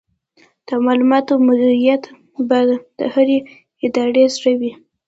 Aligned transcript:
د 0.67 0.69
معلوماتو 0.85 1.33
مدیریت 1.47 2.03
به 2.47 2.59
د 2.99 3.01
هرې 3.13 3.37
ادارې 3.85 4.23
زړه 4.35 4.51
وي. 4.59 4.71